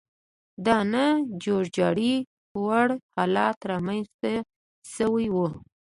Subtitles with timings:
[0.65, 1.05] د نه
[1.43, 2.13] جوړجاړي
[2.63, 4.33] وړ حالت رامنځته
[4.95, 5.37] شوی و.